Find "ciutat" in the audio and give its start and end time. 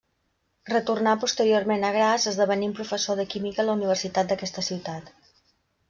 4.73-5.19